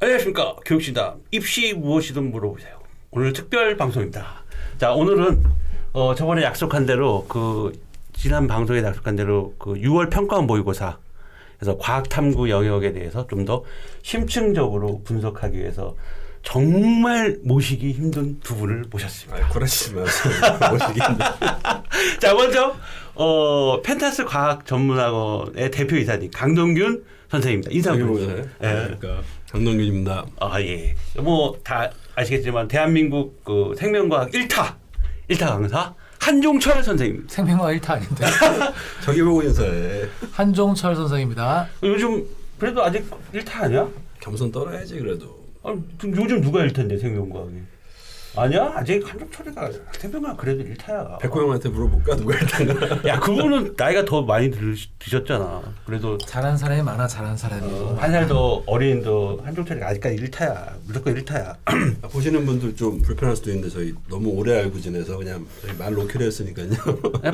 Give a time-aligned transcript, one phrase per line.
[0.00, 2.78] 안녕하십니까 교육시다 입시 무엇이든 물어보세요
[3.10, 4.44] 오늘 특별 방송입니다
[4.78, 5.42] 자 오늘은
[5.92, 7.72] 어 저번에 약속한 대로 그
[8.12, 10.98] 지난 방송에 약속한 대로 그 6월 평가원 모의고사
[11.58, 13.64] 그래서 과학탐구 영역에 대해서 좀 더
[14.02, 15.96] 심층적으로 분석하기 위해서
[16.42, 19.44] 정말 모시기 힘든 두 분을 모셨습니다.
[19.44, 20.34] 아, 그러시지 마세요.
[20.70, 21.18] 모시겠네.
[22.20, 22.76] 자 먼저
[23.16, 27.70] 어 펜타스 과학 전문학원의 대표이사님 강동균 선생님입니다.
[27.72, 28.50] 인사 부탁드립니다.
[28.62, 28.96] 예.
[28.96, 30.26] 그러니까 강동균입니다.
[30.40, 30.94] 아, 예.
[31.18, 34.74] 뭐, 다 아시겠지만, 대한민국 그 생명과학 1타,
[35.30, 37.26] 1타 강사, 한종철 선생님.
[37.28, 38.26] 생명과 1타 아닌데.
[39.02, 40.06] 저기 보고 인사해.
[40.32, 41.66] 한종철 선생입니다.
[41.82, 42.26] 요즘,
[42.58, 43.88] 그래도 아직 1타 아니야?
[44.20, 45.38] 겸손 떨어야지 그래도.
[45.62, 47.54] 아, 그럼 요즘 누가 1타인데, 생명과학이?
[48.40, 48.72] 아니야?
[48.74, 51.18] 아직 한종철이가 생명과학 그래도 1타야.
[51.20, 53.08] 백호 형한테 물어볼까 누가 일단가.
[53.08, 55.62] 야, 그분은 나이가 더 많이 들, 드셨잖아.
[55.86, 57.96] 그래도 잘한 사람이 많아, 잘한 사람이.
[57.96, 60.72] 한살 더 어린 더 한종철이가 아직까지 1타야.
[60.86, 61.56] 무조건 1타야.
[62.10, 66.24] 보시는 분들 좀 불편할 수도 있는데 저희 너무 오래 알고 지내서 그냥 저희 말 놓기로
[66.24, 66.68] 했으니까요.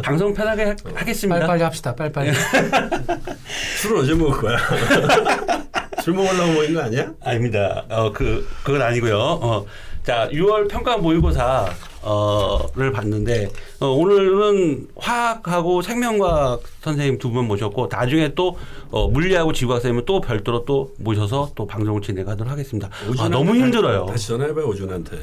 [0.03, 1.39] 방송 편하게 하, 하겠습니다.
[1.41, 2.33] 빨리빨리 합시다, 빨리빨리.
[3.81, 4.57] 술은 언제 먹을 거야?
[6.03, 7.13] 술 먹으려고 먹은 거 아니야?
[7.23, 7.85] 아닙니다.
[7.89, 9.17] 어, 그, 그건 아니고요.
[9.19, 9.67] 어,
[10.05, 11.67] 자, 6월 평가 모의고사,
[12.03, 13.49] 어,를 봤는데,
[13.81, 18.59] 어, 오늘은 화학하고 생명과학 선생님 두 분 모셨고, 나중에 또,
[18.91, 22.91] 어, 물리하고 지구학 선생님은 또 별도로 또 모셔서 또 방송을 진행하도록 하겠습니다.
[23.19, 24.05] 아, 너무 힘들어요.
[24.05, 25.19] 다시 전화해봐요 오준한테.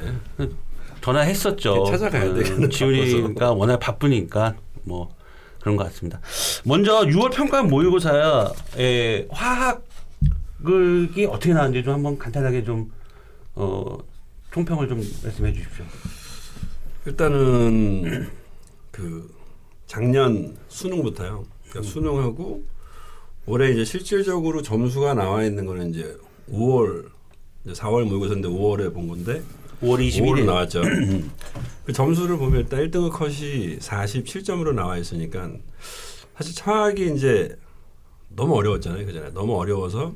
[1.00, 1.84] 전화했었죠.
[1.84, 5.14] 찾아가야 되겠네, 지훈이가 워낙 바쁘니까 뭐
[5.60, 6.20] 그런 것 같습니다.
[6.64, 12.90] 먼저 6월 평가 모의고사의 화학이 어떻게 나왔는지 좀 한번 간단하게 좀
[13.54, 13.98] 어,
[14.52, 15.84] 총평을 좀 말씀해 주십시오.
[17.06, 18.28] 일단은
[18.90, 19.34] 그
[19.86, 21.44] 작년 수능부터요.
[21.68, 22.62] 그러니까 수능하고
[23.46, 26.16] 올해 이제 실질적으로 점수가 나와 있는 거는 이제
[26.50, 27.08] 5월
[27.64, 29.42] 이제 4월 모의고사인데 5월에 본 건데
[29.80, 30.82] 5월 5월에 21일 나왔죠.
[31.84, 35.50] 그 점수를 보면 일단 1등급 컷이 47점으로 나와 있으니까
[36.36, 37.56] 사실 차학이 이제
[38.28, 39.06] 너무 어려웠잖아요.
[39.06, 39.32] 그잖아요.
[39.32, 40.14] 너무 어려워서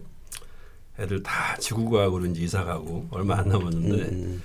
[0.98, 4.42] 애들 다 지구과학으로 이제 이사 가고 얼마 안 남았는데 음,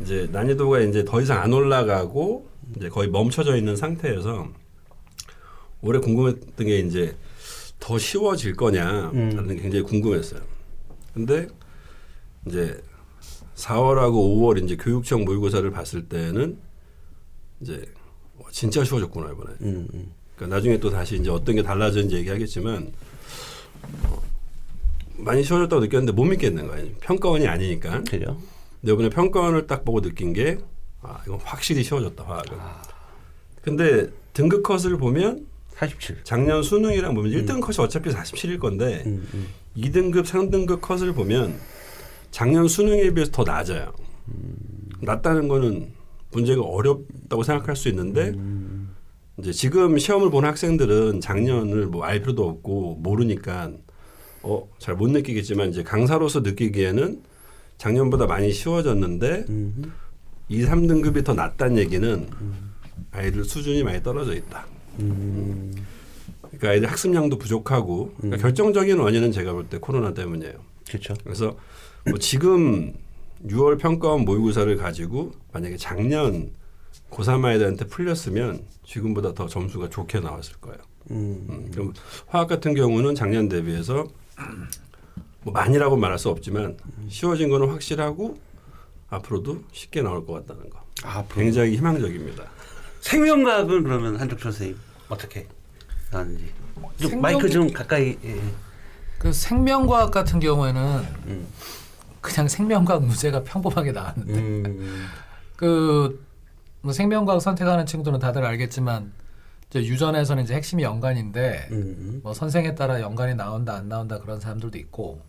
[0.00, 4.48] 이제 난이도가 이제 더 이상 안 올라가고 이제 거의 멈춰져 있는 상태여서
[5.82, 7.16] 올해 궁금했던 게 이제
[7.78, 9.48] 더 쉬워질 거냐라는 음.
[9.48, 10.40] 게 굉장히 궁금했어요.
[11.14, 11.46] 근데
[12.46, 12.82] 이제
[13.54, 16.58] 4월하고 5월 이제 교육청 모의고사를 봤을 때는
[17.60, 17.84] 이제
[18.38, 19.52] 어, 진짜 쉬워졌구나 이번에.
[19.62, 20.12] 음, 음.
[20.34, 22.92] 그러니까 나중에 또 다시 이제 어떤 게 달라졌는지 얘기하겠지만
[24.04, 24.22] 어,
[25.18, 26.86] 많이 쉬워졌다고 느꼈는데 못 믿겠는 거예요.
[27.00, 28.02] 평가원이 아니니까.
[28.08, 28.38] 그죠?
[28.80, 30.58] 근데 이번에 평가원을 딱 보고 느낀 게
[31.02, 32.58] 아, 이건 확실히 쉬워졌다 화학은.
[32.58, 32.82] 아.
[33.62, 36.18] 근데 등급 컷을 보면 47.
[36.24, 39.46] 작년 수능이랑 보면 1등 컷이 어차피 47일 건데 음, 음.
[39.76, 41.58] 2등급, 3등급 컷을 보면
[42.30, 43.92] 작년 수능에 비해서 더 낮아요.
[45.02, 45.92] 낮다는 거는
[46.32, 48.32] 문제가 어렵다고 생각할 수 있는데
[49.38, 53.72] 이제 지금 시험을 본 학생들은 작년을 뭐 알 필요도 없고 모르니까
[54.46, 57.20] 어, 잘 못 느끼겠지만 이제 강사로서 느끼기에는
[57.78, 59.92] 작년보다 많이 쉬워졌는데 음.
[60.48, 62.28] 2, 3등급이 더 낮다는 얘기는
[63.10, 64.64] 아이들 수준이 많이 떨어져 있다.
[65.00, 65.74] 음.
[66.42, 70.54] 그러니까 아이들 학습량도 부족하고 그러니까 결정적인 원인은 제가 볼 때 코로나 때문이에요.
[70.88, 71.14] 그렇죠.
[71.24, 71.56] 그래서
[72.08, 72.94] 뭐 지금
[73.44, 76.50] 6월 평가원 모의고사를 가지고 만약에 작년
[77.10, 80.78] 고3 아이들한테 풀렸으면 지금보다 더 점수가 좋게 나왔을 거예요.
[81.10, 81.46] 음.
[81.50, 81.92] 음, 그럼
[82.28, 84.06] 화학 같은 경우는 작년 대비해서
[85.42, 86.76] 뭐 많이라고 말할 수 없지만
[87.08, 88.38] 쉬워진 거는 확실하고
[89.08, 90.80] 앞으로도 쉽게 나올 것 같다는 거.
[91.04, 92.44] 아, 굉장히 희망적입니다.
[93.00, 94.76] 생명과학은 그러면 한종철 선생님
[95.08, 95.46] 어떻게
[96.10, 96.52] 나왔는지.
[96.98, 98.18] 좀 생명- 마이크 좀 가까이.
[98.24, 98.40] 예.
[99.18, 101.46] 그 생명과학 같은 경우에는 음.
[102.20, 105.06] 그냥 생명과학 문제가 평범하게 나왔는데 음.
[105.56, 109.12] 그뭐 생명과학 선택하는 친구들은 다들 알겠지만
[109.76, 112.20] 이제 유전에서는 이제 핵심이 연관인데 음.
[112.22, 115.20] 뭐 선생에 따라 연관이 나온다 안 나온다 그런 사람들도 있고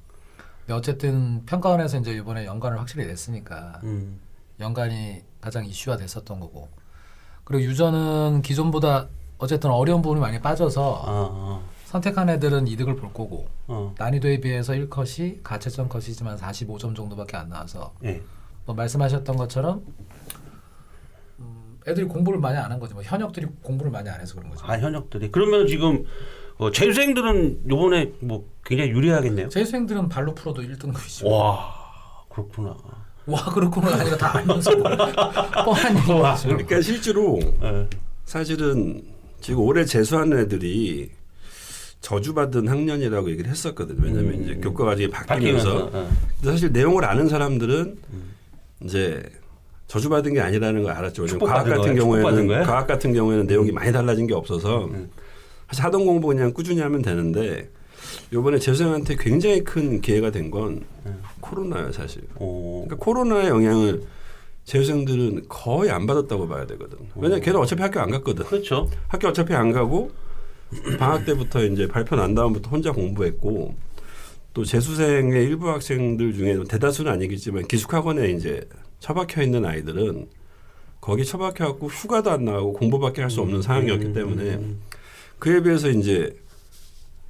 [0.60, 4.20] 근데 어쨌든 평가원에서 이제 이번에 연관을 확실히 냈으니까 음.
[4.60, 6.70] 연관이 가장 이슈화 됐었던 거고
[7.44, 9.08] 그리고 유전은 기존보다
[9.38, 13.94] 어쨌든 어려운 부분이 많이 빠져서 아, 선택한 애들은 이득을 볼 거고 어.
[13.98, 18.22] 난이도에 비해서 1컷이 가채점 컷이지만 45점 정도밖에 안 나와서 예.
[18.66, 20.08] 뭐 말씀하셨던 것처럼 음,
[21.88, 24.66] 애들이 공부를 많이 안 한 거지 뭐 현역들이 공부를 많이 안 해서 그런 거죠.
[24.68, 26.04] 아 현역들이 그러면 지금
[26.58, 29.50] 어, 재수생들은 요번에 뭐 굉장히 유리하겠네요.
[29.50, 31.30] 재수생들은 발로 풀어도 1등급이죠.
[31.32, 31.74] 와
[32.30, 32.76] 그렇구나.
[33.28, 34.98] 와 그렇구나 아니라 다 알면서 뭘.
[35.66, 36.24] 뻔한 얘기죠.
[36.44, 37.88] 그러니까 실제로 예.
[38.26, 39.04] 사실은
[39.40, 41.12] 지금 올해 재수하는 애들이
[42.02, 44.00] 저주받은 학년이라고 얘기를 했었거든요.
[44.02, 44.44] 왜냐하면 음.
[44.44, 46.10] 이제 교과 과정이 바뀌면서 바뀌면서 어.
[46.42, 47.98] 근데 사실 내용을 아는 사람들은
[48.84, 49.24] 이제
[49.88, 51.26] 저주받은 게 아니라는 걸 알았죠.
[51.40, 52.24] 과학 같은 거예요?
[52.24, 52.64] 경우에는?
[52.64, 55.10] 과학 같은 경우에는 내용이 많이 달라진 게 없어서 음.
[55.68, 57.70] 사실 하던 공부 그냥 꾸준히 하면 되는데
[58.32, 61.22] 이번에 재수생한테 굉장히 큰 기회가 된건 음.
[61.40, 62.22] 코로나예요, 사실.
[62.38, 62.86] 오.
[62.86, 64.02] 그러니까 코로나의 영향을
[64.66, 66.98] 재수생들은 거의 안 받았다고 봐야 되거든.
[67.16, 68.46] 왜냐면 걔는 어차피 학교 안 갔거든.
[68.46, 68.90] 그렇죠.
[69.08, 70.12] 학교 어차피 안 가고
[71.00, 73.74] 방학 때부터 이제 발표 난 다음부터 혼자 공부했고
[74.54, 78.68] 또 재수생의 일부 학생들 중에 대다수는 아니겠지만 기숙학원에 이제
[79.00, 80.28] 처박혀 있는 아이들은
[81.02, 84.60] 거기 처박혀 갖고 휴가도 안 나가고 공부밖에 할 수 없는 상황이었기 때문에
[85.40, 86.36] 그에 비해서 이제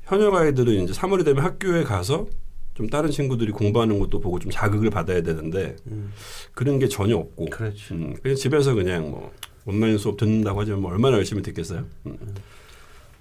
[0.06, 2.28] 현역 아이들은 이제 3월이 되면 학교에 가서
[2.74, 6.12] 좀 다른 친구들이 공부하는 것도 보고 좀 자극을 받아야 되는데 음.
[6.54, 7.94] 그런 게 전혀 없고 그렇지.
[7.94, 9.31] 음, 그냥 집에서 그냥 뭐
[9.66, 11.86] 온라인 수업 듣는다고 하지만 뭐 얼마나 열심히 듣겠어요.
[12.06, 12.18] 음.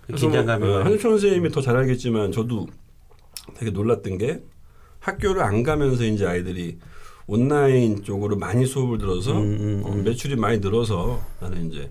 [0.07, 2.67] 그래서 뭐, 긴장감이 어, 한유천 선생님이 더 잘 알겠지만 저도
[3.57, 4.43] 되게 놀랐던 게
[5.01, 6.79] 학교를 안 가면서 이제 아이들이
[7.27, 10.05] 온라인 쪽으로 많이 수업을 들어서 음, 음, 어, 음.
[10.05, 11.91] 매출이 많이 늘어서 나는 이제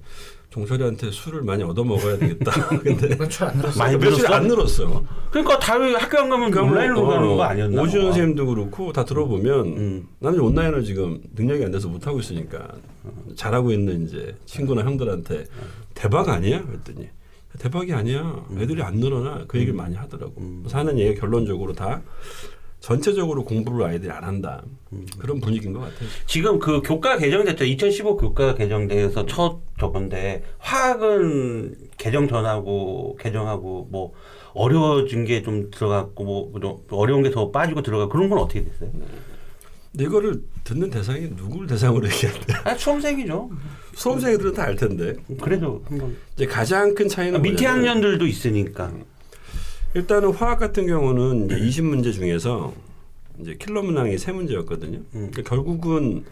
[0.50, 2.52] 종철이한테 술을 많이 얻어 먹어야 되겠다.
[2.80, 3.78] 근데 이건 출안 늘었어.
[3.78, 4.34] 많이 늘었어?
[4.34, 5.04] 안 늘었어.
[5.30, 7.82] 그러니까 다른 학교 안 가면 온라인으로 뭐, 가는 어, 거 아니었나?
[7.82, 8.12] 오지훈 봐.
[8.14, 10.08] 선생님도 그렇고 다 들어보면 음.
[10.20, 12.70] 나는 온라인을 지금 능력이 안 돼서 못 하고 있으니까
[13.36, 15.44] 잘하고 있는 이제 친구나 형들한테
[15.94, 16.64] 대박 아니야?
[16.66, 17.10] 그랬더니
[17.60, 18.46] 대박이 아니야.
[18.58, 19.44] 애들이 안 늘어나.
[19.50, 20.36] 그 얘기를 많이 하더라고.
[20.62, 22.02] 그래서 하는 얘기가 결론적으로 다
[22.96, 24.62] 전체적으로 공부를 아이들이 안 한다.
[25.18, 26.08] 그런 분위기인 것 같아요.
[26.28, 27.66] 지금 그 교과 개정됐죠.
[27.66, 34.14] 2015 교과 개정돼서 첫 저건데 화학은 개정 전하고 개정하고 뭐
[34.54, 38.92] 어려워진 게 좀 들어갔고 뭐좀 어려운 게 더 빠지고 들어가 그런 건 어떻게 됐어요?
[40.00, 43.50] 이거를 듣는 대상이 누구를 대상으로 얘기하는데 아 수험생이죠.
[43.96, 48.92] 수험생들은 다 알 텐데 그래도 한번 이제 가장 큰 차이는 아, 밑에 학년들도 있으니까.
[49.96, 52.74] 일단은 화학 같은 경우는 이제 20문제 중에서
[53.40, 54.98] 이제 킬러 문항이 세 문제였거든요.
[54.98, 55.30] 음.
[55.32, 56.26] 그러니까 결국은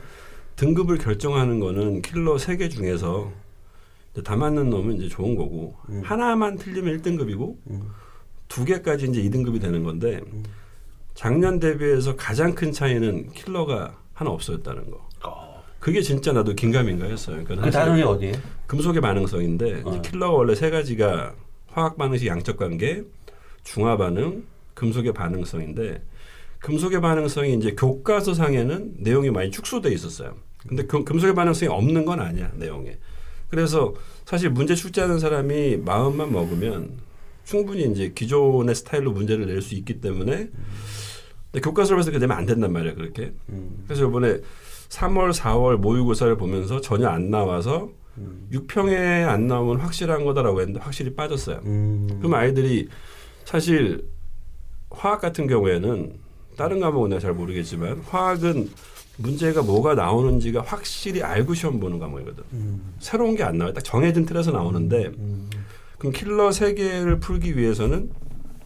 [0.55, 3.31] 등급을 결정하는 거는 킬러 세 개 중에서
[4.23, 6.01] 다 맞는 놈은 이제 좋은 거고 음.
[6.03, 7.83] 하나만 틀리면 1등급이고 음.
[8.49, 10.21] 두 개까지 이제 2등급이 되는 건데
[11.15, 15.07] 작년 대비해서 가장 큰 차이는 킬러가 하나 없어졌다는 거.
[15.25, 15.63] 어.
[15.79, 17.37] 그게 진짜 나도 긴가민가 했어요.
[17.45, 18.33] 그러니까 그 사실 단원이 어디에?
[18.67, 20.01] 금속의 반응성인데 어.
[20.01, 21.33] 킬러가 원래 세 가지가
[21.67, 23.03] 화학 반응식 양적 관계,
[23.63, 24.43] 중화 반응,
[24.73, 26.01] 금속의 반응성인데
[26.59, 30.35] 금속의 반응성이 이제 교과서 상에는 내용이 많이 축소돼 있었어요.
[30.67, 32.97] 근데 그 금속의 반응성이 없는 건 아니야 내용에.
[33.49, 33.93] 그래서
[34.25, 36.91] 사실 문제 출제하는 사람이 마음만 먹으면
[37.43, 40.49] 충분히 이제 기존의 스타일로 문제를 낼 수 있기 때문에
[41.51, 43.33] 근데 교과서를 봐서 그렇게 내면 안 된단 말이야 그렇게.
[43.49, 43.83] 음.
[43.85, 44.39] 그래서 이번에
[44.89, 48.47] 3월, 4월 모의고사를 보면서 전혀 안 나와서 음.
[48.51, 51.59] 6평에 안 나오면 확실한 거다라고 했는데 확실히 빠졌어요.
[51.65, 52.07] 음.
[52.19, 52.87] 그럼 아이들이
[53.45, 54.07] 사실
[54.89, 56.13] 화학 같은 경우에는
[56.57, 58.69] 다른 과목은 내가 잘 모르겠지만 화학은
[59.17, 62.43] 문제가 뭐가 나오는지가 확실히 알고 시험 보는 과목이거든.
[62.53, 62.93] 음.
[62.99, 63.73] 새로운 게 안 나와요.
[63.73, 65.49] 딱 정해진 틀에서 나오는데 음.
[65.97, 68.11] 그럼 킬러 세개를 풀기 위해서는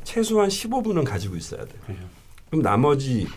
[0.04, 1.72] 최소한 15분은 가지고 있어야 돼.
[1.86, 2.00] 그죠.
[2.50, 3.28] 그럼 나머지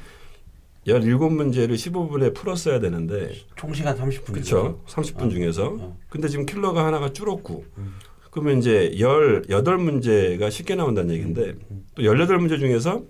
[0.87, 4.33] 17문제를 15분에 풀었어야 되는데 총 시간 30분.
[4.33, 4.81] 그렇죠.
[4.87, 5.77] 30분 중에서.
[5.79, 5.97] 어.
[6.09, 7.64] 근데 지금 킬러가 하나가 줄었고.
[7.79, 7.95] 음.
[8.31, 11.55] 그러면 이제 18문제가 쉽게 나온다는 얘기인데
[11.95, 13.03] 또 18문제 중에서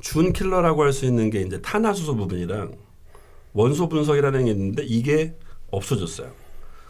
[0.00, 2.76] 준 킬러라고 할 수 있는 게 이제 탄화수소 부분이랑
[3.52, 5.34] 원소 분석이라는 게 있는데 이게
[5.70, 6.30] 없어졌어요.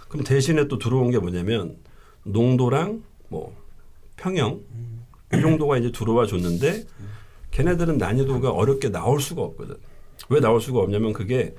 [0.09, 1.77] 그럼 대신에 또 들어온 게 뭐냐면
[2.25, 3.57] 농도랑 뭐
[4.17, 4.61] 평형
[5.35, 6.85] 이 정도가 이제 들어와 줬는데
[7.51, 9.77] 걔네들은 난이도가 어렵게 나올 수가 없거든.
[10.29, 11.55] 왜 나올 수가 없냐면 그게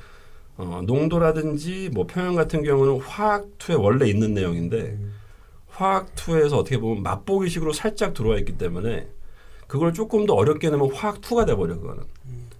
[0.57, 4.97] 어, 농도라든지 뭐 평형 같은 경우는 화학 2에 원래 있는 내용인데
[5.77, 9.07] 화학 2에서 어떻게 보면 맛보기식으로 살짝 들어와 있기 때문에
[9.67, 12.03] 그걸 조금 더 어렵게 내면 화학 2가 돼 버려 그거는.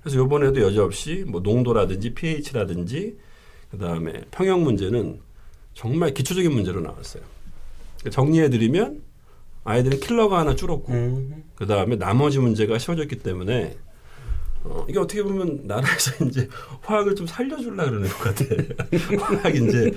[0.02, 3.18] 그래서 이번에도 여지없이 뭐 농도라든지 pH라든지
[3.72, 5.20] 그다음에 평형 문제는
[5.74, 7.24] 정말 기초적인 문제로 나왔어요.
[8.00, 9.02] 그러니까 정리해 드리면
[9.64, 11.44] 아이들은 킬러가 하나 줄었고 음.
[11.56, 13.78] 그 다음에 나머지 문제가 쉬워졌기 때문에
[14.70, 16.48] 어, 이게 어떻게 보면 나라에서 이제
[16.82, 18.46] 화학을 좀 살려주려 그러는 것 같아.
[19.26, 19.92] 화학이 이제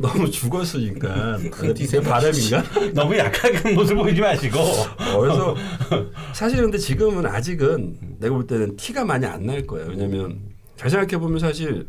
[0.00, 1.38] 너무 죽었으니까.
[1.38, 2.92] 내 바람인가?
[2.94, 4.58] 너무 약하게 모습 보이지 마시고.
[4.58, 5.56] 어, 그래서
[6.34, 9.88] 사실 근데 지금은 아직은 내가 볼 때는 티가 많이 안 날 거예요.
[9.88, 10.38] 왜냐면
[10.76, 11.88] 잘 생각해 보면 사실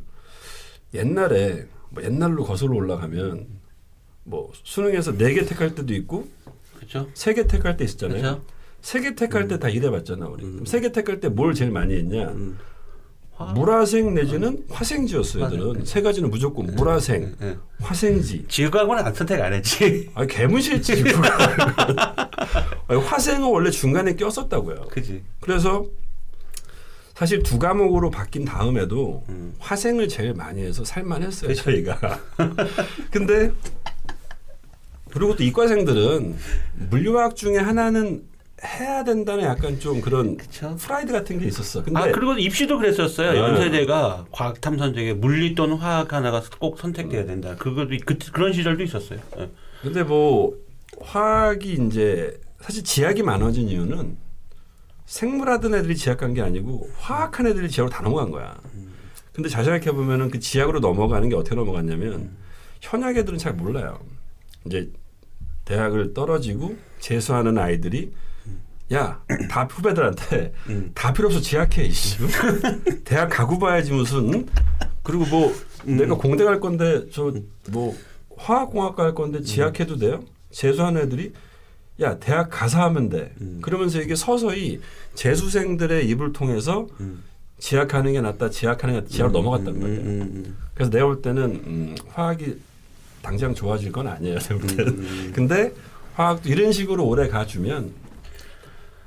[0.94, 3.48] 옛날에 뭐 옛날로 거슬러 올라가면
[4.24, 6.28] 뭐 수능에서 네 개 택할 때도 있고
[6.78, 7.08] 그렇죠.
[7.14, 8.22] 세 개 택할 때 있었잖아요.
[8.22, 8.42] 그렇죠.
[8.84, 10.46] 세개 택할 때다 이래 봤잖아 우리.
[10.66, 12.28] 세개 택할 때 뭘 제일 많이 했냐?
[12.30, 12.58] 음.
[13.56, 15.46] 물화생 내지는 화생지였어요.
[15.46, 17.58] 얘들은 세 가지는 무조건 물화생, 예.
[17.82, 18.46] 화생지.
[18.48, 20.10] 지구하고는 안 선택 안 했지.
[20.16, 20.22] 아.
[22.88, 24.88] 아니, 화생은 원래 중간에 꼈었다고요.
[24.92, 25.24] 그지.
[25.42, 25.86] 그래서
[27.16, 29.54] 사실 두 과목으로 바뀐 다음에도 음.
[29.60, 32.20] 화생을 제일 많이 해서 살만했어요 저희가.
[33.12, 33.52] 근데
[35.12, 36.36] 그리고 또 이과생들은
[36.92, 38.24] 물리화학 중에 하나는
[38.66, 40.76] 해야 된다는 약간 좀 그런 그쵸.
[40.78, 41.84] 프라이드 같은 게 있었어.
[41.84, 43.34] 근데 아 그리고 입시도 그랬었어요.
[43.34, 43.40] 네.
[43.40, 47.56] 연세대가 과학 탐선적에 물리 또는 화학 하나가 꼭 선택돼야 된다.
[47.58, 49.20] 그것도 그, 그런 시절도 있었어요.
[49.40, 49.50] 예.
[49.82, 50.54] 근데 뭐
[51.02, 54.16] 화학이 이제 사실 지학이 많아진 이유는
[55.06, 58.56] 생물하던 애들이 지학 간 게 아니고 화학한 애들이 지학으로 다 넘어간 거야.
[59.34, 62.32] 근데 잘 생각해 보면은 그 지학으로 넘어가는 게 어떻게 넘어갔냐면
[62.80, 64.00] 현역 애들은 잘 몰라요.
[64.66, 64.90] 이제
[65.66, 68.14] 대학을 떨어지고 재수하는 아이들이
[68.92, 70.92] 야, 다 후배들한테 음.
[70.94, 72.18] 다 필요 없어 지학해 이씨.
[73.06, 74.48] 대학 가고 봐야지 무슨
[75.04, 77.34] 그리고 뭐 내가 공대 갈 건데 저
[77.70, 77.96] 뭐
[78.38, 80.22] 화학공학과 할 건데 지학해도 돼요?
[80.52, 81.32] 재수하는 애들이
[82.02, 83.32] 야 대학 가서 하면 돼.
[83.42, 83.60] 음.
[83.62, 84.82] 그러면서 이게 서서히
[85.16, 87.24] 재수생들의 입을 통해서 음.
[87.60, 90.00] 지학하는 게 낫다, 지학하는 게 낫다, 지학으로 넘어갔단 말이에요.
[90.02, 92.58] 음, 음, 그래서 내가 볼 때는 음, 화학이
[93.22, 94.38] 당장 좋아질 건 아니에요.
[94.40, 94.88] 내가 볼 음, 때는.
[94.98, 95.32] 음.
[95.34, 95.74] 근데
[96.16, 97.92] 화학도 이런 식으로 오래 가주면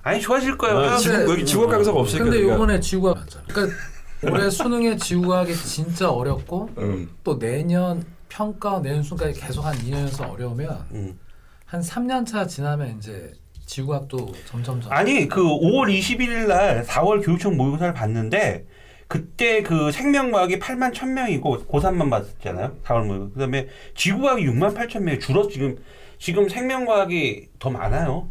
[0.07, 0.79] 아니 좋아질 거예요.
[0.79, 2.55] 아, 지구, 여기 지구학 강사가 없으니까 근데 우리가.
[2.55, 2.81] 요번에
[3.15, 3.45] 맞잖아.
[3.49, 3.77] 그러니까
[4.23, 7.11] 올해 수능에 지구과학이 진짜 어렵고 음.
[7.25, 11.19] 또 내년 평가 내년 수능까지 계속 한 2년에서 어려우면 음.
[11.65, 13.33] 한 3년 차 지나면 이제
[13.67, 18.65] 지구학도 점점 점 아니 그 5월 21일 날 4월 교육청 모의고사를 봤는데
[19.09, 22.77] 그때 그 생명과학이 8만 1,000명이고 고3만 봤잖아요.
[22.85, 23.35] 4월 모의고사.
[23.35, 25.77] 그다음에 지구과학이 6만 8천 명이 줄었 지금
[26.21, 28.31] 지금 생명과학이 더 많아요.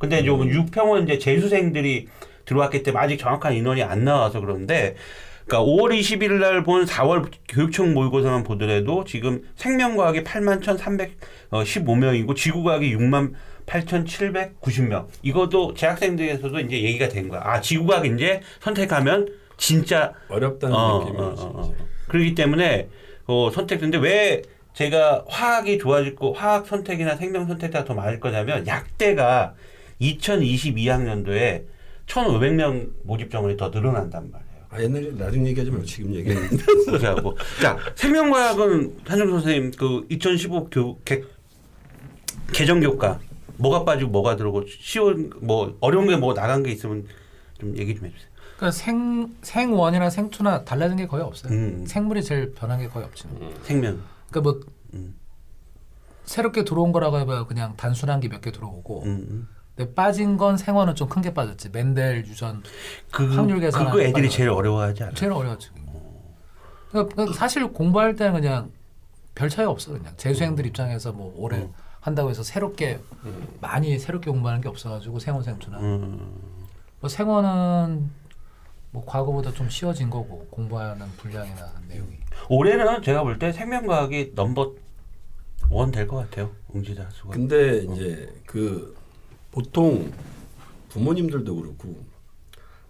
[0.00, 2.08] 근데 좀 육평은 이제 재수생들이
[2.46, 4.96] 들어왔기 때문에 아직 정확한 인원이 안 나와서 그런데
[5.46, 13.34] 그러니까 5월 21일 날 본 4월 교육청 모의고사만 보더라도 지금 생명과학이 8만 1,315명이고 지구과학이 6만
[13.66, 15.06] 8,790명.
[15.22, 17.42] 이것도 재학생들에서도 이제 얘기가 된 거야.
[17.44, 19.28] 아, 지구과학 이제 선택하면
[19.58, 21.22] 진짜 어렵다는 어, 느낌이지.
[21.22, 21.74] 어, 어, 어.
[22.08, 22.88] 그렇기 때문에
[23.26, 24.42] 어, 선택인데 왜
[24.72, 29.54] 제가 화학이 좋아지고 화학 선택이나 생명 선택가 더 많을 거냐면 약대가
[30.00, 31.64] 2022학년도에
[32.06, 34.50] 1,500명 모집 정원이 더 늘어난단 말이에요.
[34.70, 36.36] 아, 옛날에 나중 얘기하지 말고 지금 얘기해.
[36.86, 41.22] 그래갖고 자 생명과학은 한정 선생님 그 2015 교, 개,
[42.52, 43.20] 개정 교과
[43.56, 47.06] 뭐가 빠지고 뭐가 들어오고 쉬운 뭐 어려운 게 뭐 나간 게 있으면
[47.58, 48.30] 좀 얘기 좀 해주세요.
[48.56, 51.52] 그러니까 생 생원이나 생투나 달라진 게 거의 없어요.
[51.52, 51.84] 음.
[51.86, 53.28] 생물이 제일 변한 게 거의 없죠.
[53.62, 54.00] 생명.
[54.30, 54.60] 그러니까 뭐
[54.94, 55.14] 음.
[56.24, 59.48] 새롭게 들어온 거라고 해봐야 그냥 단순한 게 몇 개 들어오고 음, 음.
[59.80, 61.70] 근데 빠진 건 생원은 좀 큰 게 빠졌지.
[61.70, 62.62] 맨델 유전
[63.10, 65.12] 그 확률 계산하는 그거 애들이 거 제일 어려워하지 않아?
[65.14, 65.70] 제일 어려웠지.
[66.90, 68.70] 그러니까 그러니까 사실 공부할 때는 그냥
[69.34, 71.68] 별 차이 없어 그냥 재수생들 입장에서 뭐 올해
[72.00, 73.00] 한다고 해서 새롭게
[73.60, 76.34] 많이 새롭게 공부하는 게 없어가지고 생원 생투나 음.
[77.00, 78.10] 뭐 생원은
[78.92, 82.18] 뭐 과거보다 좀 쉬워진 거고 공부하는 분량이나 내용이.
[82.48, 84.74] 올해는 제가 볼 때 생명과학이 넘버
[85.70, 86.50] 원 될 것 같아요.
[86.74, 87.30] 응시자 수가.
[87.30, 88.96] 근데 이제 그
[89.50, 90.12] 보통
[90.90, 91.96] 부모님들도 그렇고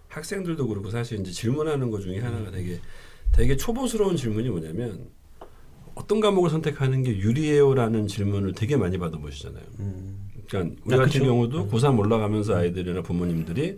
[0.09, 2.79] 학생들도 그렇고 사실 이제 질문하는 것 중에 하나가 되게
[3.31, 5.07] 되게 초보스러운 질문이 뭐냐면
[5.95, 9.63] 어떤 과목을 선택하는 게 유리해요라는 질문을 되게 많이 받아보시잖아요.
[9.79, 10.29] 음.
[10.47, 11.25] 그러니까 우리 아, 같은 그쵸.
[11.25, 13.77] 경우도 고3 올라가면서 아이들이나 부모님들이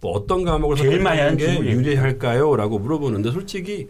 [0.00, 1.58] 뭐 어떤 과목을 선택하는 하는 게.
[1.58, 3.88] 유리할까요?라고 물어보는데 솔직히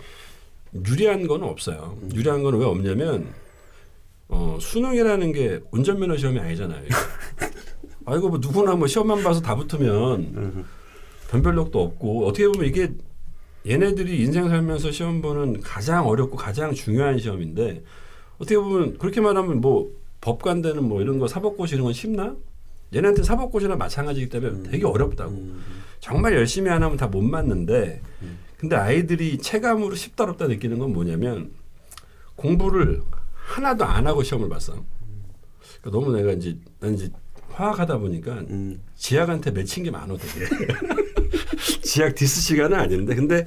[0.87, 1.97] 유리한 건 없어요.
[2.03, 2.11] 음.
[2.15, 3.33] 유리한 건 왜 없냐면
[4.29, 6.85] 어, 수능이라는 게 운전면허 시험이 아니잖아요.
[8.07, 10.65] 아이고 뭐 누구나 뭐 시험만 봐서 다 붙으면 음.
[11.29, 12.93] 변별력도 없고 어떻게 보면 이게
[13.67, 17.83] 얘네들이 인생 살면서 시험 보는 가장 어렵고 가장 중요한 시험인데
[18.37, 19.91] 어떻게 보면 그렇게 말하면 뭐
[20.21, 22.35] 법관되는 뭐 이런 거 사법고시 이런 건 쉽나?
[22.95, 25.31] 얘네한테 사법고시랑 마찬가지이기 때문에 되게 어렵다고.
[25.33, 25.63] 음.
[26.01, 28.01] 정말 열심히 안 하면 다 못 맞는데
[28.59, 31.53] 근데 아이들이 체감으로 쉽다 어렵다 느끼는 건 뭐냐면
[32.37, 34.75] 공부를 하나도 안 하고 시험을 봤어.
[35.81, 37.11] 그러니까 너무 내가 이제 난 이제
[37.55, 38.81] 화학하다 보니까 음.
[38.97, 40.47] 지학한테 맺힌 게 많어 되게.
[41.83, 43.45] 지학 디스 시간은 아닌데 근데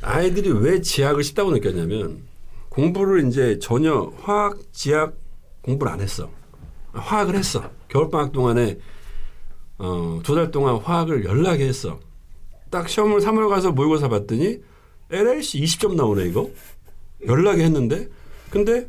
[0.00, 2.22] 아이들이 왜 지학을 쉽다고 느꼈냐면
[2.68, 5.14] 공부를 이제 전혀 화학 지학
[5.62, 6.30] 공부를 안 했어.
[6.92, 7.70] 화학을 했어.
[7.88, 8.78] 겨울방학 동안에
[9.78, 11.98] 어, 두 달 동안 화학을 연락해 했어.
[12.70, 14.58] 딱 시험을 3월 가서 모의고사 봤더니
[15.10, 16.50] LLC 20점 나오네 이거.
[17.26, 18.08] 연락해 했는데
[18.50, 18.88] 근데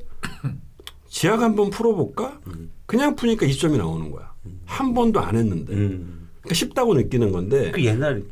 [1.09, 2.39] 지학 한번 풀어볼까?
[2.85, 4.32] 그냥 푸니까 20점이 나오는 거야.
[4.65, 5.73] 한 번도 안 했는데.
[5.73, 6.29] 음.
[6.41, 8.23] 그러니까 쉽다고 느끼는 건데 그 옛날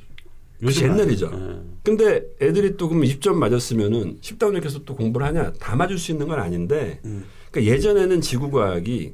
[0.60, 1.32] 그게 옛날이죠.
[1.34, 1.72] 예.
[1.84, 5.54] 근데 애들이 또 그럼 20점 맞았으면은 10단 이렇게 해서 또 공부를 하냐?
[5.54, 7.24] 다 맞을 수 있는 건 아닌데 음.
[7.50, 9.14] 그러니까 예전에는 지구과학이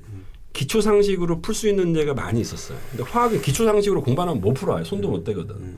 [0.51, 2.77] 기초 상식으로 풀 수 있는 데가 많이 있었어요.
[2.89, 4.84] 근데 화학은 기초 상식으로 공부하면 못 풀어요.
[4.84, 5.77] 손도 못 대거든.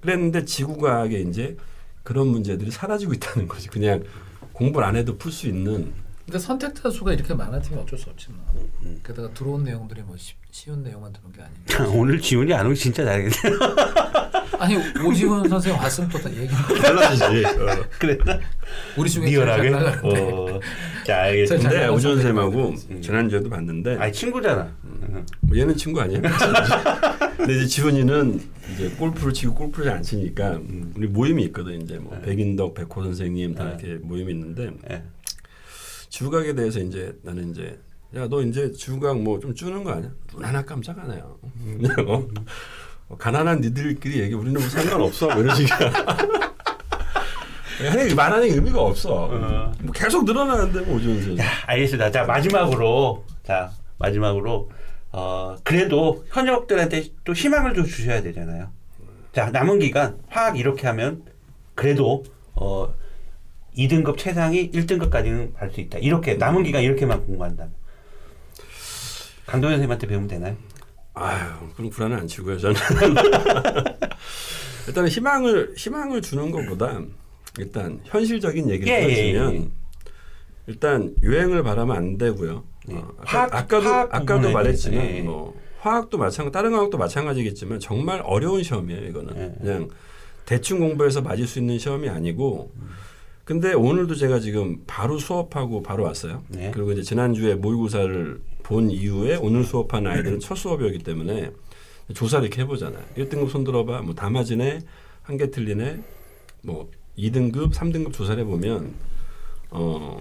[0.00, 1.56] 그랬는데 지구과학에 이제
[2.04, 3.68] 그런 문제들이 사라지고 있다는 거지.
[3.68, 4.04] 그냥
[4.52, 5.92] 공부를 안 해도 풀 수 있는
[6.26, 8.68] 근데 선택자 수가 이렇게 많아지면 어쩔 수 없지 뭐.
[8.82, 11.98] 음, 게다가 들어온 내용들이 뭐 쉬, 쉬운 내용만 들어온 게 아니고.
[11.98, 13.32] 오늘 지훈이 안 오면 진짜 잘하겠네.
[14.58, 16.48] 아니 오지훈 선생님 왔으면 또다 얘기.
[16.82, 17.42] 달라지지.
[18.00, 18.40] 그랬나?
[18.96, 19.62] 우리 중에 리얼하게.
[19.62, 20.20] 제일 잘 나가는데.
[20.32, 20.60] 어.
[21.06, 21.92] 자 알겠습니다.
[21.92, 23.00] 오전 쌤하고 음.
[23.02, 24.68] 지난주에도 봤는데 아니 친구잖아.
[24.82, 25.24] 음.
[25.42, 26.22] 뭐 얘는 친구 아니에요?
[27.36, 28.40] 근데 이제 지훈이는
[28.74, 30.58] 이제 골프를 치고 골프를 잘안 치니까
[30.96, 31.82] 우리 모임이 있거든.
[31.82, 33.70] 이제 뭐 백인덕, 백호 선생님 다 네.
[33.70, 35.04] 이렇게 모임이 있는데 예.
[36.16, 37.78] 지구과학에 대해서 이제 나는 이제
[38.14, 40.10] 야 너 이제 지구과학 뭐좀 주는 거 아니야?
[40.28, 41.38] 눈 하나 깜짝하네요.
[42.08, 42.28] 어?
[43.08, 45.76] 어, 가난한 니들끼리 얘기 우리는 뭐 상관없어 뭐 이런 식이야.
[47.92, 49.28] 아니 말하는 의미가 없어.
[49.30, 49.72] 어.
[49.82, 51.36] 뭐 계속 늘어나는데 뭐 선생.
[51.36, 52.10] 자, 알겠습니다.
[52.10, 54.70] 자, 마지막으로 자, 마지막으로
[55.12, 58.70] 어, 그래도 현역들한테 또 희망을 좀 주셔야 되잖아요.
[59.34, 61.24] 자, 남은 기간 화학 이렇게 하면
[61.74, 62.90] 그래도 어
[63.76, 65.98] 2등급 최상위 1등급까지는 갈 수 있다.
[65.98, 67.72] 이렇게 남은 기간 이렇게만 공부한다면.
[69.46, 70.56] 강동현 선생님한테 배우면 되나요?
[71.14, 72.76] 아유, 그럼 불안은 안 치고요, 저는.
[74.88, 77.00] 일단은 희망을 희망을 주는 것보다
[77.58, 79.68] 일단 현실적인 얘기를 예, 예, 해주면 예.
[80.66, 82.64] 일단 유행을 바라면 안 되고요.
[82.90, 82.94] 예.
[82.94, 85.22] 어, 아까, 화학 아까도 말했지만 예.
[85.22, 89.54] 뭐 화학도 마찬가지, 다른 과학도 마찬가지겠지만 정말 어려운 시험이에요, 이거는 예.
[89.60, 89.88] 그냥
[90.44, 92.72] 대충 공부해서 맞을 수 있는 시험이 아니고.
[93.46, 96.42] 근데 오늘도 제가 지금 바로 수업하고 바로 왔어요.
[96.48, 96.72] 네.
[96.74, 101.52] 그리고 이제 지난주에 모의고사를 본 이후에 오늘 수업하는 아이들은 첫 수업이었기 때문에
[102.12, 103.04] 조사를 이렇게 해보잖아요.
[103.16, 104.02] 1등급 손 들어봐.
[104.02, 104.80] 뭐다 맞으네.
[105.22, 106.02] 한개 틀리네.
[106.62, 108.92] 뭐 2등급, 3등급 조사를 해보면
[109.70, 110.20] 어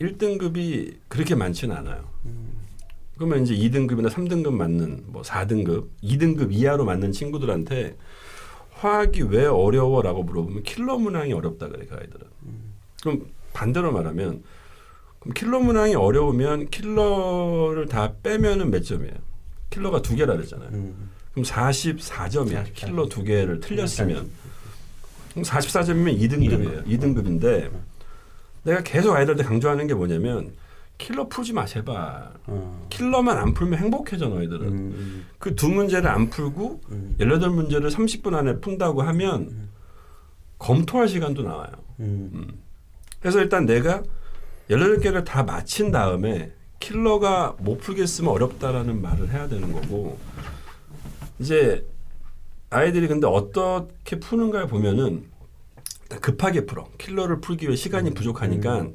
[0.00, 2.04] 1등급이 그렇게 많지는 않아요.
[3.16, 7.96] 그러면 이제 2등급이나 3등급 맞는 뭐 4등급, 2등급 이하로 맞는 친구들한테
[8.70, 12.26] 화학이 왜 어려워라고 물어보면 킬러 문항이 어렵다 그래 그 아이들은.
[13.02, 14.42] 그럼 반대로 말하면
[15.18, 19.14] 그럼 킬러 문항이 어려우면 킬러를 다 빼면은 몇 점이에요?
[19.70, 20.70] 킬러가 두 개라 그랬잖아요.
[20.70, 21.10] 음.
[21.32, 22.54] 그럼 44점이야.
[22.54, 22.86] 44.
[22.86, 24.30] 킬러 두 개를 틀렸으면.
[25.30, 26.86] 그럼 44점이면 2등급이에요.
[26.86, 27.70] 2등급 인데
[28.64, 30.52] 내가 계속 아이들한테 강조하는 게 뭐냐면
[30.98, 32.30] 킬러 풀지 마 제발.
[32.46, 32.86] 어.
[32.90, 34.62] 킬러만 안 풀면 행복해져 너희들은.
[34.68, 35.26] 음.
[35.38, 37.16] 그두 문제를 안 풀고 음.
[37.20, 39.68] 18문제를 30분 안에 푼다고 하면
[40.58, 41.70] 검토할 시간도 나와요.
[42.00, 42.48] 음.
[43.20, 44.02] 그래서 일단 내가
[44.70, 50.18] 18개를 다 마친 다음에 킬러가 못 풀겠으면 어렵다라는 말을 해야 되는 거고
[51.38, 51.86] 이제
[52.70, 55.24] 아이들이 근데 어떻게 푸는가 보면은
[56.20, 56.88] 급하게 풀어.
[56.98, 58.88] 킬러를 풀기 위해 시간이 부족하니까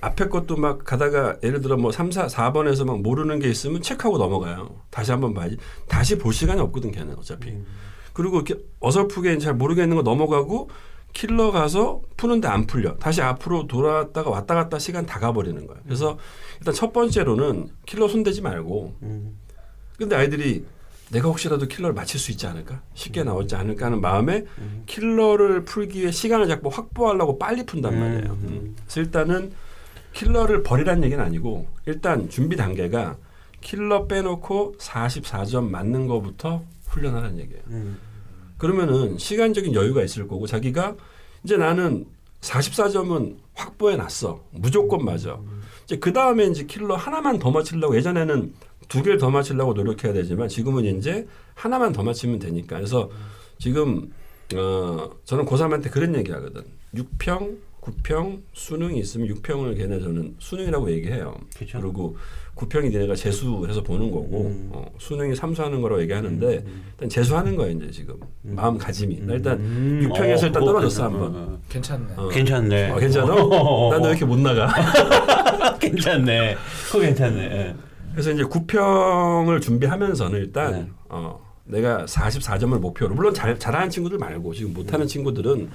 [0.00, 4.18] 앞에 것도 막 가다가 예를 들어 뭐 3, 4, 4번에서 막 모르는 게 있으면 체크하고
[4.18, 4.80] 넘어가요.
[4.90, 5.56] 다시 한번 봐야지.
[5.88, 7.56] 다시 볼 시간이 없거든 걔는 어차피.
[8.12, 10.70] 그리고 이렇게 어설프게 잘 모르겠는 거 넘어가고
[11.12, 12.96] 킬러 가서 푸는데 안 풀려.
[12.96, 15.80] 다시 앞으로 돌아왔다가 왔다 갔다 시간 다 가버리는 거예요.
[15.84, 16.18] 그래서
[16.58, 18.94] 일단 첫 번째로는 킬러 손대지 말고.
[19.02, 19.38] 음.
[19.98, 20.64] 근데 아이들이
[21.10, 22.80] 내가 혹시라도 킬러를 맞힐 수 있지 않을까?
[22.94, 24.46] 쉽게 나오지 않을까 하는 마음에
[24.86, 28.32] 킬러를 풀기 위해 시간을 자꾸 확보하려고 빨리 푼단 말이에요.
[28.32, 28.48] 음.
[28.48, 28.76] 음.
[28.84, 29.52] 그래서 일단은
[30.14, 33.16] 킬러를 버리라는 얘기는 아니고 일단 준비 단계가
[33.60, 37.62] 킬러 빼놓고 44점 맞는 거부터 훈련하라는 얘기예요.
[37.68, 37.98] 음.
[38.62, 40.94] 그러면은 시간적인 여유가 있을 거고 자기가
[41.42, 42.06] 이제 나는
[42.42, 44.40] 44점은 확보해 놨어.
[44.52, 45.36] 무조건 맞아.
[45.82, 48.54] 이제 그 다음에 이제 킬러 하나만 더 맞추려고 예전에는
[48.86, 52.76] 두 개를 더 맞추려고 노력해야 되지만 지금은 이제 하나만 더 맞추면 되니까.
[52.76, 53.10] 그래서
[53.58, 54.12] 지금
[54.54, 56.62] 어 저는 고3한테 그런 얘기 하거든.
[56.94, 61.34] 6평, 9평, 수능이 있으면 6평을 걔네 저는 수능이라고 얘기해요.
[61.58, 61.80] 그쵸.
[61.80, 62.16] 그리고
[62.54, 64.70] 9평이 얘네가 재수해서 보는 거고 음.
[64.72, 70.08] 어, 수능이 삼수하는 거라고 얘기하는데 일단 재수하는 거예요 이제 지금 마음가짐이 나 일단 음.
[70.12, 71.04] 6평에서 어, 일단 떨어졌어.
[71.04, 72.06] 한번 어, 괜찮네.
[72.16, 72.28] 어.
[72.28, 72.90] 괜찮네.
[72.90, 73.34] 어, 괜찮아?
[73.34, 73.90] 어.
[73.92, 74.68] 난왜 이렇게 못 나가?
[75.80, 76.56] 괜찮네.
[76.86, 77.42] 그거 괜찮네.
[77.42, 77.74] 예.
[78.12, 80.88] 그래서 이제 9평을 준비하면서는 일단 네.
[81.08, 85.70] 어, 내가 44점을 목표로 물론 잘 잘하는 친구들 말고 지금 못하는 친구들은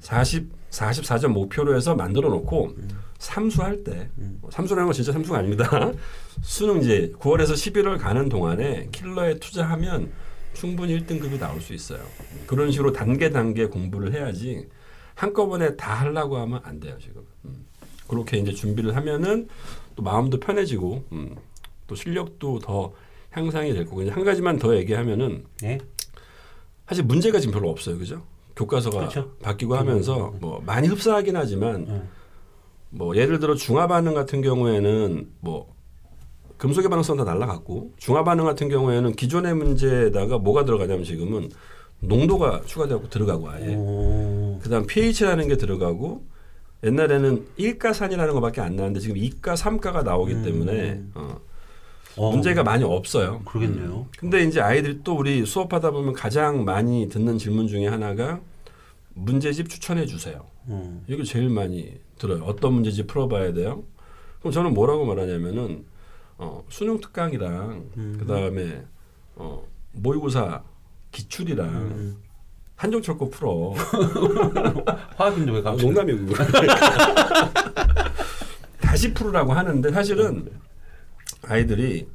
[0.00, 2.74] 40 44점 목표로 해서 만들어 놓고
[3.18, 5.92] 삼수할 때뭐 삼수라는 건 진짜 삼수가 아닙니다.
[6.42, 10.12] 수능 이제 9월에서 11월 가는 동안에 킬러에 투자하면
[10.52, 12.00] 충분히 1등급이 나올 수 있어요.
[12.46, 14.68] 그런 식으로 단계 단계 공부를 해야지
[15.14, 17.22] 한꺼번에 다 하려고 하면 안 돼요 지금.
[17.46, 17.66] 음.
[18.06, 19.48] 그렇게 이제 준비를 하면은
[19.96, 21.36] 또 마음도 편해지고 음.
[21.86, 22.92] 또 실력도 더
[23.30, 25.78] 향상이 될 거고 이제 한 가지만 더 얘기하면은 예?
[26.86, 28.22] 사실 문제가 지금 별로 없어요, 그죠?
[28.56, 29.30] 교과서가 그렇죠.
[29.42, 32.08] 바뀌고 하면서 뭐 많이 흡사하긴 하지만 음.
[32.90, 35.74] 뭐 예를 들어 중화 반응 같은 경우에는 뭐
[36.56, 41.50] 금속의 반응성 다 날라갔고 중화 반응 같은 경우에는 기존의 문제에다가 뭐가 들어가냐면 지금은
[42.00, 44.58] 농도가 추가되고 들어가고 아예 오.
[44.62, 46.24] 그다음 pH라는 게 들어가고
[46.84, 50.42] 옛날에는 1가 산이라는 것밖에 안 나왔는데 지금 2가, 3가가 나오기 음.
[50.42, 51.40] 때문에 어,
[52.16, 53.40] 어, 문제가 많이 없어요.
[53.44, 54.06] 그러겠네요.
[54.18, 58.40] 근데 이제 아이들이 또 우리 수업하다 보면 가장 많이 듣는 질문 중에 하나가
[59.14, 60.46] 문제집 추천해 주세요.
[60.68, 61.04] 음.
[61.06, 62.42] 이거 제일 많이 들어요.
[62.44, 63.84] 어떤 문제집 풀어봐야 돼요?
[64.40, 65.84] 그럼 저는 뭐라고 말하냐면은
[66.38, 68.16] 어, 수능 특강이랑 음.
[68.18, 68.84] 그다음에
[69.36, 70.62] 어, 모의고사
[71.12, 72.16] 기출이랑 음.
[72.76, 73.72] 한정철 거 풀어.
[75.16, 75.86] 화학인데 왜 아, 갑자기?
[75.86, 76.34] 농담이고.
[78.80, 80.46] 다시 풀으라고 하는데 사실은
[81.46, 82.08] 아이들이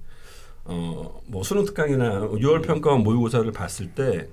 [0.66, 4.28] 어뭐 수능 특강이나 6월 평가원 모의고사를 봤을 때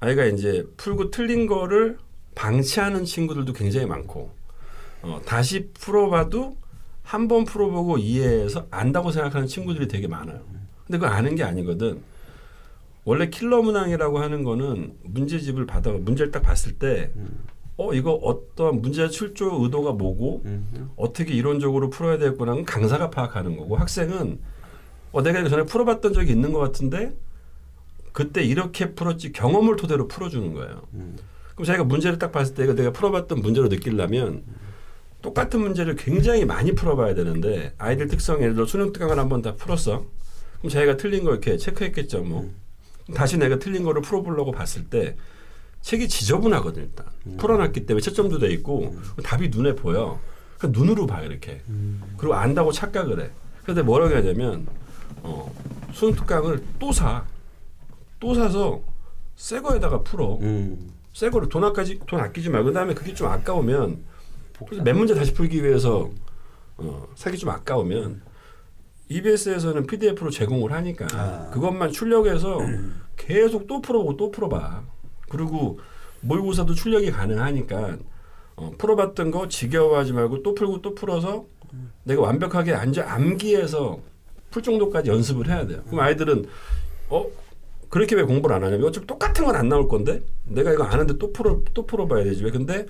[0.00, 1.98] 아이가 이제 풀고 틀린 거를
[2.34, 4.30] 방치하는 친구들도 굉장히 많고
[5.02, 6.56] 어 다시 풀어봐도
[7.02, 10.42] 한 번 풀어보고 이해해서 안다고 생각하는 친구들이 되게 많아요.
[10.86, 12.02] 근데 그거 아는 게 아니거든.
[13.04, 17.10] 원래 킬러 문항이라고 하는 거는 문제집을 받아 문제를 딱 봤을 때
[17.80, 20.90] 어 이거 어떤 문제 출조 의도가 뭐고 음.
[20.96, 24.38] 어떻게 이론적으로 풀어야 되겠구나는 강사가 파악하는 거고 학생은
[25.12, 27.16] 어 내가 이거 전에 풀어봤던 적이 있는 것 같은데
[28.12, 30.82] 그때 이렇게 풀었지 경험을 토대로 풀어주는 거예요.
[30.92, 31.16] 음.
[31.54, 34.42] 그럼 자기가 문제를 딱 봤을 때 이거 내가 풀어봤던 문제로 느끼려면
[35.22, 40.04] 똑같은 문제를 굉장히 많이 풀어봐야 되는데 아이들 특성 예를 들어 수능 특강을 한번 다 풀었어.
[40.58, 42.50] 그럼 자기가 틀린 거 이렇게 체크했겠죠 뭐.
[43.14, 45.16] 다시 내가 틀린 거를 풀어보려고 봤을 때
[45.82, 47.06] 책이 지저분하거든 일단
[47.38, 50.20] 풀어놨기 때문에 채점도 돼 있고 답이 눈에 보여.
[50.58, 51.62] 그 눈으로 봐 이렇게.
[52.18, 53.30] 그리고 안다고 착각을 해.
[53.62, 54.66] 그런데 뭐라고 해야 되면
[55.22, 55.52] 어,
[55.92, 57.24] 수능 특강을 또 사.
[58.18, 58.82] 또 사서
[59.36, 60.36] 새 거에다가 풀어.
[60.42, 60.92] 음.
[61.14, 64.04] 새 거를 돈 아까지 돈 아끼지 말고 그다음에 그게 좀 아까우면
[64.66, 66.10] 그래서 몇 문제 다시 풀기 위해서
[66.76, 68.22] 어, 사기 좀 아까우면
[69.08, 71.50] EBS에서는 PDF로 제공을 하니까 아.
[71.52, 72.58] 그것만 출력해서
[73.16, 74.82] 계속 또 풀어보고 또 풀어봐.
[75.30, 75.78] 그리고
[76.20, 77.96] 모의고사도 출력이 가능하니까
[78.56, 81.46] 어, 풀어봤던 거 지겨워하지 말고 또 풀고 또 풀어서
[82.04, 83.98] 내가 완벽하게 앉아 암기해서
[84.50, 85.82] 풀 정도까지 연습을 해야 돼요.
[85.86, 86.44] 그럼 아이들은
[87.08, 87.26] 어
[87.88, 91.32] 그렇게 왜 공부를 안 하냐면 어차피 똑같은 건 안 나올 건데 내가 이거 아는데 또
[91.32, 92.86] 풀어 또 풀어봐야 되지 왜 근데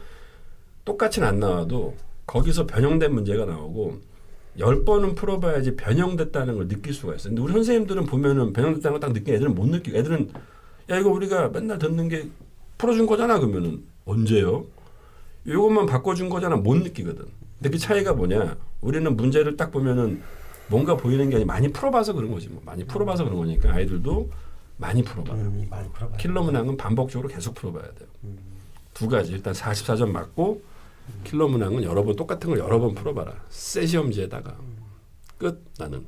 [0.85, 1.95] 똑같이는 안 나와도
[2.27, 3.99] 거기서 변형된 문제가 나오고
[4.59, 7.31] 열 번은 풀어봐야지 변형됐다는 걸 느낄 수가 있어요.
[7.31, 10.31] 근데 우리 선생님들은 보면은 변형됐다는 걸 딱 느끼는 애들은 못 느끼고 애들은
[10.91, 12.29] 야 이거 우리가 맨날 듣는 게
[12.79, 14.67] 풀어준 거잖아 그러면은 언제요?
[15.47, 17.27] 이것만 바꿔준 거잖아 못 느끼거든.
[17.59, 18.57] 근데 그 차이가 뭐냐?
[18.81, 20.23] 우리는 문제를 딱 보면은
[20.69, 24.31] 뭔가 보이는 게 아니라 많이 풀어봐서 그런 거지 뭐 많이 풀어봐서 그런 거니까 아이들도
[24.79, 25.33] 많이 풀어봐.
[25.33, 25.67] 요 음.
[25.71, 26.17] 많이 풀어봐요.
[26.17, 28.09] 킬러 문항은 반복적으로 계속 풀어봐야 돼요.
[28.95, 30.63] 두 가지 일단 44점 맞고
[31.25, 33.35] 킬러 문항은 여러 번 똑같은 걸 여러 번 풀어봐라.
[33.49, 34.57] 새 시험지에다가
[35.39, 36.07] 끝 나는.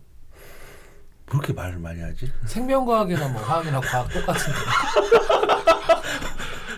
[1.33, 2.31] 그렇게 말을 많이 하지?
[2.45, 4.53] 생명과학이나 뭐 화학이나 과학 똑같은데.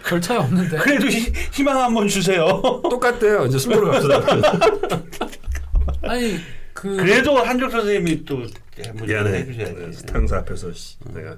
[0.06, 0.78] 별 차이 없는데.
[0.78, 2.62] 그래도 희, 희망 한번 주세요.
[2.88, 3.46] 똑같대요.
[3.46, 4.20] 이제 스포로 갑시다.
[6.02, 6.38] 아니
[6.72, 8.44] 그 그래도 한쪽 선생님이 또
[8.86, 9.38] 한번 미안해.
[9.40, 9.92] 해주셔야 돼.
[9.92, 11.36] 스탕사 앞에서 씨, 내가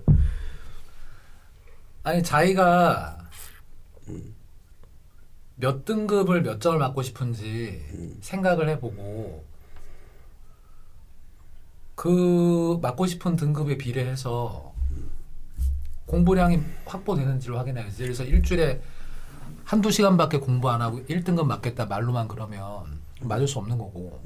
[2.03, 3.17] 아니 자기가
[5.55, 7.83] 몇 등급을 몇 점을 맞고 싶은지
[8.21, 9.47] 생각을 해보고
[11.97, 14.73] 그 맞고 싶은 등급에 비례해서
[16.07, 18.03] 공부량이 확보되는지를 확인해야지.
[18.03, 18.81] 그래서 일주일에
[19.65, 24.23] 한두 시간밖에 공부 안 하고 1등급 맞겠다 말로만 그러면 맞을 수 없는 거고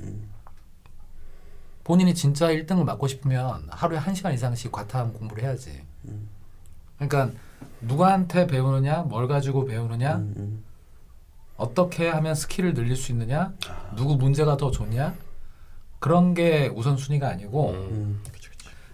[1.84, 5.82] 본인이 진짜 1등을 맞고 싶으면 하루에 1시간 이상씩 과탐 공부를 해야지.
[6.98, 7.30] 그러니까
[7.80, 10.62] 누구한테 배우느냐, 뭘 가지고 배우느냐, 음,
[11.56, 13.54] 어떻게 하면 스킬을 늘릴 수 있느냐,
[13.96, 15.14] 누구 문제가 더 좋냐,
[16.00, 18.20] 그런 게 우선순위가 아니고 음.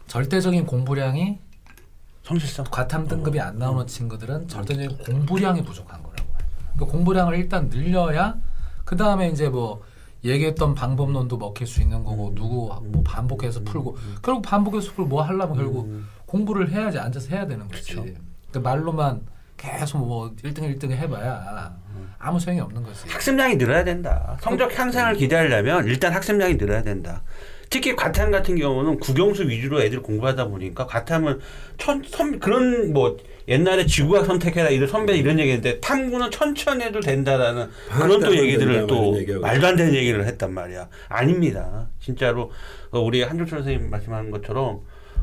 [0.08, 1.38] 절대적인 공부량이
[2.24, 2.66] 성실성.
[2.70, 6.28] 과탐 등급이 안 나오는 친구들은 절대적인 공부량이 부족한 거라고.
[6.76, 8.36] 그 공부량을 일단 늘려야
[8.84, 9.82] 그 다음에 이제 뭐
[10.24, 15.56] 얘기했던 방법론도 먹힐 수 있는 거고 누구 뭐 반복해서 풀고 결국 반복해서 풀고 뭐 하려면
[15.56, 18.16] 결국 공부를 해야지 앉아서 해야 되는 거지.
[18.50, 19.24] 그 말로만
[19.56, 21.76] 계속 뭐 1등 1등 해봐야
[22.18, 23.09] 아무 소용이 없는 거지.
[23.09, 24.37] 학습량이 늘어야 된다.
[24.40, 27.22] 성적 향상을 기대하려면 일단 학습량이 늘어야 된다.
[27.68, 31.40] 특히 과탐 같은 경우는 국영수 위주로 애들 공부하다 보니까 과탐은
[31.79, 33.16] 천, 선, 그런 뭐
[33.48, 38.94] 옛날에 지구학 선택해라 이런 선배 이런 얘기했는데 탐구는 천천히 해도 된다라는 그런 또 얘기들을 된다,
[38.94, 39.40] 뭐 또.
[39.40, 40.88] 말도 안 되는 얘기를 했단 말이야.
[41.09, 41.88] 아닙니다.
[42.00, 42.50] 진짜로
[42.90, 44.81] 어, 우리 한종철 선생님 말씀하는 것처럼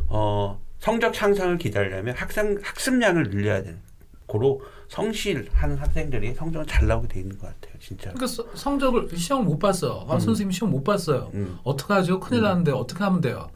[0.08, 3.79] 어, 성적 향상을 기다리려면 학생 학습량을 늘려야 되는
[4.33, 7.77] 고로 성실한 학생들이 성적은 잘 나오게 돼 있는 것 같아요.
[7.79, 8.09] 진짜.
[8.11, 10.07] 그러니까 서- 성적을 시험을 못 봤어.
[10.09, 11.29] 아, 선생님 시험 못 봤어요.
[11.35, 11.59] 음.
[11.63, 12.19] 어떻게 하죠?
[12.19, 13.49] 큰일 나는데 어떻게 하면 돼요?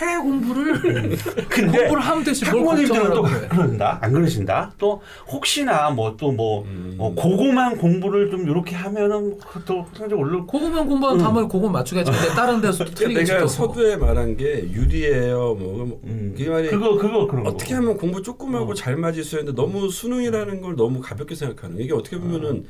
[0.00, 1.16] 해 공부를
[1.48, 3.48] 근데 공부를 하면 되지 뭘 학부모님들은 또 그래.
[3.48, 6.66] 그런다 안 그러신다 또 혹시나 뭐 또뭐
[6.98, 12.10] 어, 고고만 공부를 좀 이렇게 하면은 또 성적 오르고 고구면 공부하면 다음에 고구 맞추겠지.
[12.10, 13.32] 근데 다른 데서도 틀리겠지.
[13.32, 13.48] 내가 또.
[13.48, 15.54] 서두에 말한 게 유리해요.
[15.54, 16.34] 뭐 뭐, 음.
[16.36, 17.50] 그 말이 그거 그거 그런 거.
[17.50, 21.78] 어떻게 하면 공부 조금 하고 잘 맞을 수 있는데 너무 수능이라는 걸 너무 가볍게 생각하는
[21.80, 22.64] 이게 어떻게 보면은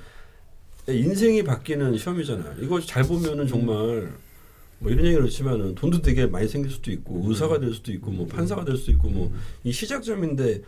[0.88, 2.54] 인생이 바뀌는 시험이잖아요.
[2.60, 4.08] 이거 잘 보면은 정말
[4.80, 8.26] 뭐 이런 얘기를 했지만은 돈도 되게 많이 생길 수도 있고 의사가 될 수도 있고 뭐
[8.26, 9.32] 판사가 될 수도 있고 뭐
[9.64, 10.62] 이 시작점인데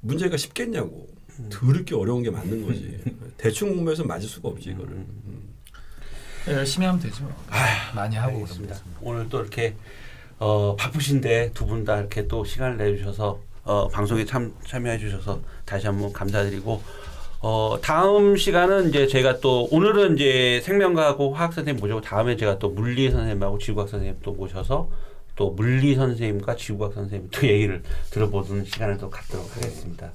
[0.00, 1.06] 문제가 쉽겠냐고
[1.48, 2.98] 더럽게 어려운 게 맞는 거지.
[3.38, 5.04] 대충 공부해서 맞을 수가 없지 이거를.
[6.48, 7.32] 열심히 하면 되지 뭐.
[7.94, 8.44] 많이 하고.
[8.46, 8.80] 되지.
[9.00, 9.74] 오늘 또 이렇게
[10.38, 15.86] 어, 바쁘신데 두 분 다 이렇게 또 시간을 내주셔서 어, 방송에 참 참여해 주셔서 다시
[15.86, 16.82] 한번 감사드리고
[17.44, 22.70] 어, 다음 시간은 이제 제가 또 오늘은 이제 생명과하고 화학 선생님 모시고 다음에 제가 또
[22.70, 24.88] 물리 선생님하고 지구학 선생님 또 모셔서
[25.34, 30.12] 또 물리 선생님과 지구학 선생님 또 얘기를 들어보는 시간을 또 갖도록 하겠습니다.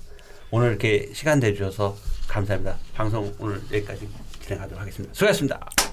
[0.51, 1.97] 오늘 이렇게 시간 내주셔서
[2.29, 2.77] 감사합니다.
[2.95, 4.07] 방송 오늘 여기까지
[4.39, 5.13] 진행하도록 하겠습니다.
[5.13, 5.86] 수고하셨습니다.